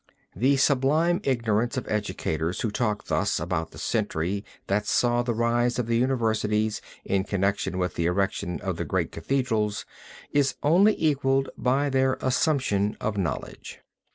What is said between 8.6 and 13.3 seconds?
of the great Cathedrals, is only equaled by their assumption of